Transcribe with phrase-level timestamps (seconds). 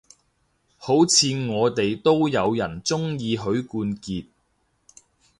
[0.77, 4.25] 好似我哋都有人鍾意許冠傑